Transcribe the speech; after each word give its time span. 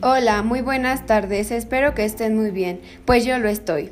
Hola, 0.00 0.42
muy 0.42 0.60
buenas 0.60 1.06
tardes, 1.06 1.50
espero 1.50 1.92
que 1.92 2.04
estén 2.04 2.36
muy 2.36 2.52
bien, 2.52 2.80
pues 3.04 3.24
yo 3.24 3.36
lo 3.40 3.48
estoy. 3.48 3.90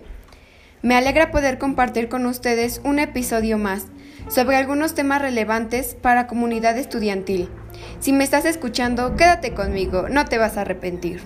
Me 0.80 0.94
alegra 0.94 1.32
poder 1.32 1.58
compartir 1.58 2.08
con 2.08 2.26
ustedes 2.26 2.80
un 2.84 3.00
episodio 3.00 3.58
más 3.58 3.86
sobre 4.28 4.54
algunos 4.54 4.94
temas 4.94 5.20
relevantes 5.20 5.96
para 6.00 6.28
comunidad 6.28 6.78
estudiantil. 6.78 7.48
Si 7.98 8.12
me 8.12 8.22
estás 8.22 8.44
escuchando, 8.44 9.16
quédate 9.16 9.52
conmigo, 9.52 10.08
no 10.08 10.26
te 10.26 10.38
vas 10.38 10.56
a 10.56 10.60
arrepentir. 10.60 11.22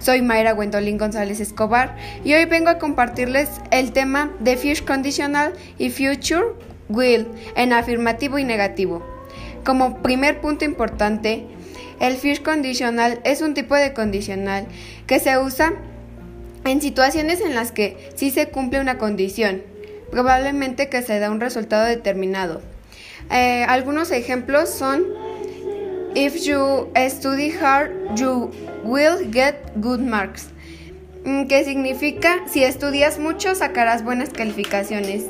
Soy 0.00 0.22
Mayra 0.22 0.54
Gwendolyn 0.54 0.98
González 0.98 1.38
Escobar 1.38 1.96
y 2.24 2.34
hoy 2.34 2.46
vengo 2.46 2.68
a 2.68 2.78
compartirles 2.78 3.48
el 3.70 3.92
tema 3.92 4.32
de 4.40 4.56
Future 4.56 4.86
Conditional 4.86 5.52
y 5.78 5.90
Future 5.90 6.46
Will 6.88 7.28
en 7.54 7.72
afirmativo 7.72 8.40
y 8.40 8.44
negativo. 8.44 9.06
Como 9.64 10.02
primer 10.02 10.40
punto 10.40 10.64
importante, 10.64 11.46
el 12.00 12.16
fish 12.16 12.42
conditional 12.42 13.20
es 13.24 13.42
un 13.42 13.54
tipo 13.54 13.76
de 13.76 13.92
condicional 13.92 14.66
que 15.06 15.20
se 15.20 15.38
usa 15.38 15.74
en 16.64 16.80
situaciones 16.80 17.40
en 17.40 17.54
las 17.54 17.72
que 17.72 18.10
sí 18.16 18.30
se 18.30 18.48
cumple 18.48 18.80
una 18.80 18.98
condición, 18.98 19.62
probablemente 20.10 20.88
que 20.88 21.02
se 21.02 21.18
da 21.18 21.30
un 21.30 21.40
resultado 21.40 21.84
determinado. 21.84 22.62
Eh, 23.30 23.64
algunos 23.68 24.10
ejemplos 24.10 24.70
son 24.70 25.04
If 26.14 26.42
you 26.42 26.90
study 27.08 27.52
hard, 27.52 28.16
you 28.16 28.50
will 28.82 29.30
get 29.32 29.54
good 29.76 30.00
marks, 30.00 30.48
mm, 31.24 31.46
que 31.46 31.64
significa 31.64 32.40
si 32.48 32.64
estudias 32.64 33.20
mucho 33.20 33.54
sacarás 33.54 34.02
buenas 34.02 34.30
calificaciones. 34.30 35.26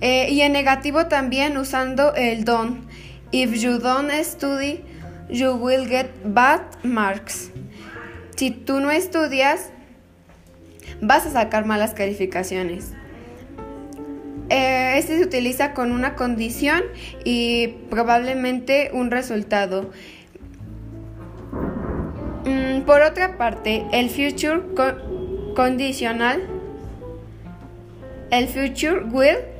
Eh, 0.00 0.28
y 0.30 0.42
en 0.42 0.52
negativo 0.52 1.06
también 1.06 1.56
usando 1.56 2.14
el 2.14 2.44
don. 2.44 2.86
If 3.32 3.62
you 3.62 3.78
don't 3.78 4.12
study, 4.24 4.84
you 5.30 5.54
will 5.56 5.86
get 5.86 6.10
bad 6.34 6.60
marks. 6.84 7.50
Si 8.36 8.50
tú 8.50 8.80
no 8.80 8.90
estudias, 8.90 9.70
vas 11.00 11.24
a 11.24 11.30
sacar 11.30 11.64
malas 11.64 11.94
calificaciones. 11.94 12.92
Eh, 14.50 14.98
este 14.98 15.16
se 15.16 15.24
utiliza 15.24 15.72
con 15.72 15.92
una 15.92 16.14
condición 16.14 16.82
y 17.24 17.68
probablemente 17.88 18.90
un 18.92 19.10
resultado. 19.10 19.90
Mm, 22.44 22.82
por 22.82 23.00
otra 23.00 23.38
parte, 23.38 23.86
el 23.92 24.10
future 24.10 24.60
condicional, 25.54 26.42
el 28.30 28.48
future 28.48 29.04
will 29.04 29.51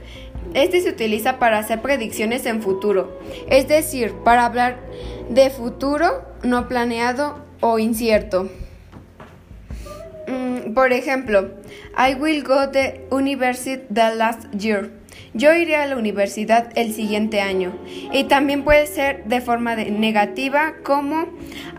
este 0.55 0.81
se 0.81 0.91
utiliza 0.91 1.39
para 1.39 1.59
hacer 1.59 1.81
predicciones 1.81 2.47
en 2.47 2.63
futuro, 2.63 3.19
es 3.49 3.69
decir, 3.69 4.13
para 4.25 4.45
hablar 4.45 4.79
de 5.29 5.51
futuro 5.51 6.23
no 6.43 6.69
planeado 6.69 7.39
o 7.61 7.79
incierto. 7.79 8.51
Mm, 10.29 10.75
por 10.75 10.93
ejemplo, 10.93 11.51
I 11.97 12.15
will 12.15 12.43
go 12.43 12.71
to 12.71 13.15
university 13.15 13.83
the 13.93 14.15
last 14.15 14.51
year. 14.53 14.91
Yo 15.35 15.55
iré 15.55 15.77
a 15.77 15.87
la 15.87 15.97
universidad 15.97 16.71
el 16.75 16.93
siguiente 16.93 17.41
año. 17.41 17.73
Y 18.13 18.25
también 18.25 18.65
puede 18.65 18.87
ser 18.87 19.25
de 19.25 19.41
forma 19.41 19.75
negativa 19.77 20.75
como 20.83 21.29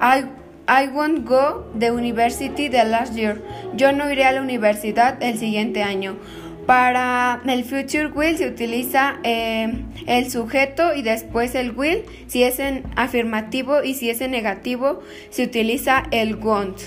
I, 0.02 0.26
I 0.68 0.88
won't 0.88 1.28
go 1.28 1.72
the 1.78 1.92
university 1.92 2.70
the 2.70 2.84
last 2.84 3.14
year. 3.16 3.42
Yo 3.76 3.92
no 3.92 4.12
iré 4.12 4.26
a 4.26 4.32
la 4.32 4.42
universidad 4.42 5.22
el 5.22 5.38
siguiente 5.38 5.84
año. 5.84 6.18
Para 6.66 7.42
el 7.46 7.66
future 7.66 8.08
will 8.08 8.38
se 8.38 8.48
utiliza 8.48 9.16
eh, 9.24 9.84
el 10.08 10.32
sujeto 10.32 10.96
y 10.96 11.02
después 11.02 11.56
el 11.56 11.72
will. 11.72 12.04
Si 12.28 12.44
es 12.44 12.60
en 12.60 12.84
afirmativo 12.96 13.84
y 13.84 13.96
si 13.96 14.10
es 14.10 14.22
en 14.22 14.32
negativo 14.32 15.02
se 15.30 15.44
utiliza 15.44 16.04
el 16.12 16.36
want. 16.36 16.80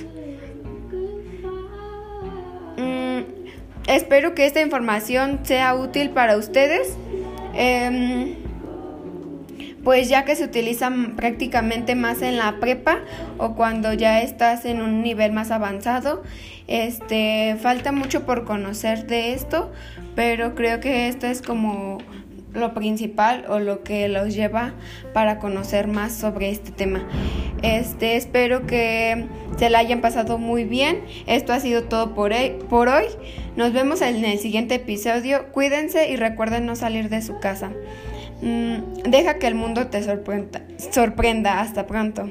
Mm, 2.79 3.21
espero 3.87 4.35
que 4.35 4.47
esta 4.47 4.63
información 4.63 5.41
sea 5.43 5.75
útil 5.75 6.11
para 6.11 6.37
ustedes. 6.37 6.97
Em, 7.55 8.35
pues 9.87 10.09
ya 10.09 10.25
que 10.25 10.35
se 10.35 10.43
utiliza 10.43 10.91
prácticamente 11.15 11.95
más 11.95 12.21
en 12.21 12.39
la 12.39 12.59
prepa 12.59 12.99
o 13.39 13.55
cuando 13.55 13.93
ya 13.93 14.21
estás 14.21 14.65
en 14.65 14.83
un 14.83 15.01
nivel 15.01 15.31
más 15.31 15.53
avanzado. 15.53 16.25
Este, 16.67 17.57
falta 17.63 17.93
mucho 17.93 18.27
por 18.27 18.45
conocer 18.45 19.07
de 19.07 19.33
esto, 19.33 19.71
pero 20.17 20.57
creo 20.57 20.81
que 20.81 21.07
esto 21.07 21.29
es 21.29 21.41
como 21.41 21.99
lo 22.53 22.75
principal 22.75 23.45
o 23.49 23.61
lo 23.61 23.85
que 23.85 24.09
los 24.09 24.35
lleva 24.35 24.73
para 25.15 25.39
conocer 25.39 25.87
más 25.87 26.13
sobre 26.13 26.51
este 26.51 26.73
tema. 26.73 27.07
Este, 27.63 28.17
espero 28.17 28.67
que 28.67 29.27
se 29.57 29.71
la 29.71 29.79
hayan 29.79 30.01
pasado 30.01 30.37
muy 30.37 30.65
bien. 30.65 31.05
Esto 31.29 31.53
ha 31.53 31.61
sido 31.61 31.85
todo 31.85 32.13
por 32.13 32.33
por 32.69 32.89
hoy. 32.89 33.05
Nos 33.55 33.73
vemos 33.73 34.03
en 34.03 34.25
el 34.25 34.41
siguiente 34.41 34.75
episodio. 34.75 35.53
Cuídense 35.53 36.11
y 36.11 36.17
recuerden 36.17 36.67
no 36.67 36.75
salir 36.75 37.09
de 37.09 37.23
su 37.23 37.39
casa. 37.39 37.71
Mm, 38.41 39.11
deja 39.11 39.39
que 39.39 39.47
el 39.47 39.55
mundo 39.55 39.87
te 39.87 40.03
sorprenda. 40.03 40.63
sorprenda. 40.93 41.61
Hasta 41.61 41.87
pronto. 41.87 42.31